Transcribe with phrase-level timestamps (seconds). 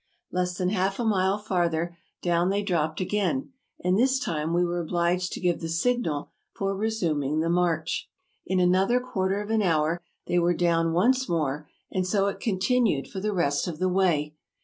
[0.31, 3.51] Less than half a mile farther, down they dropped again,
[3.83, 8.09] and this time we were obliged to give the signal for resuming the march.
[8.43, 13.09] In another quarter of an hour they were down once more, and so it continued
[13.09, 14.33] for the rest of the way.